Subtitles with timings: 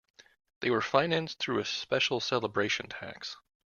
[0.61, 3.37] They were financed through a special celebration tax.